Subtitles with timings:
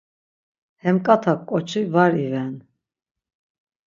[0.83, 2.55] Hemǩata ǩoçi var iven.